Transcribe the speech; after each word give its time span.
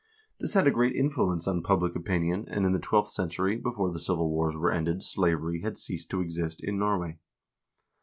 1 0.37 0.37
This 0.39 0.53
had 0.55 0.65
a 0.65 0.71
great 0.71 0.95
influence 0.95 1.47
on 1.47 1.61
public 1.61 1.95
opinion, 1.95 2.45
and 2.49 2.65
in 2.65 2.71
the 2.71 2.79
twelfth 2.79 3.11
century, 3.11 3.55
before 3.55 3.91
the 3.91 3.99
civil 3.99 4.31
wars 4.31 4.55
were 4.55 4.71
ended, 4.71 5.03
slavery 5.03 5.61
had 5.61 5.77
ceased 5.77 6.09
to 6.09 6.21
exist 6.21 6.63
in 6.63 6.79
Norway. 6.79 7.19